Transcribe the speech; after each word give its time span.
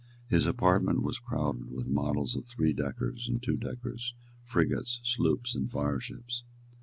His 0.27 0.47
apartment 0.47 1.03
was 1.03 1.19
crowded 1.19 1.69
with 1.69 1.87
models 1.87 2.35
of 2.35 2.47
three 2.47 2.73
deckers 2.73 3.27
and 3.27 3.39
two 3.39 3.55
deckers, 3.55 4.15
frigates, 4.43 4.99
sloops 5.03 5.53
and 5.53 5.69
fireships. 5.69 6.43